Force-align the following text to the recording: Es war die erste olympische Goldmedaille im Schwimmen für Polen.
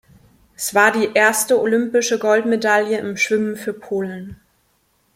Es 0.55 0.73
war 0.73 0.91
die 0.91 1.09
erste 1.13 1.61
olympische 1.61 2.17
Goldmedaille 2.17 2.97
im 2.97 3.17
Schwimmen 3.17 3.55
für 3.55 3.71
Polen. 3.73 4.41